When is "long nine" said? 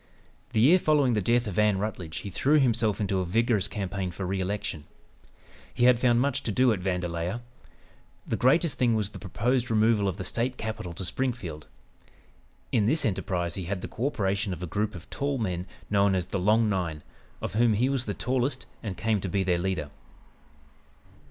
16.39-17.03